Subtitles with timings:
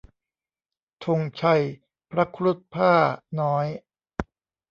[1.05, 1.63] ธงชัย
[2.11, 3.65] พระครุฑพ่าห์น้อย